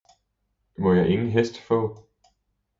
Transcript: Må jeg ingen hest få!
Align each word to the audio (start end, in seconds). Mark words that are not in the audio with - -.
Må 0.77 0.93
jeg 0.93 1.07
ingen 1.09 1.29
hest 1.31 1.61
få! 1.61 2.09